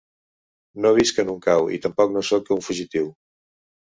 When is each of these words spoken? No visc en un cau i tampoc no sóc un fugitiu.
No 0.85 0.93
visc 0.99 1.21
en 1.23 1.29
un 1.35 1.37
cau 1.47 1.69
i 1.77 1.81
tampoc 1.85 2.17
no 2.17 2.25
sóc 2.31 2.51
un 2.59 2.65
fugitiu. 2.69 3.13